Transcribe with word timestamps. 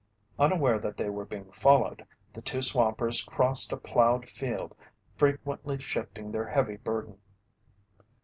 Unaware 0.39 0.79
that 0.79 0.97
they 0.97 1.11
were 1.11 1.25
being 1.27 1.51
followed, 1.51 2.03
the 2.33 2.41
two 2.41 2.63
swampers 2.63 3.21
crossed 3.23 3.71
a 3.71 3.77
plowed 3.77 4.27
field, 4.27 4.75
frequently 5.15 5.79
shifting 5.79 6.31
their 6.31 6.47
heavy 6.47 6.77
burden. 6.77 7.19